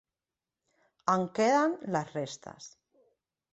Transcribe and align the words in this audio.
En 1.17 1.27
queden 1.35 1.77
les 1.97 2.11
restes. 2.17 2.73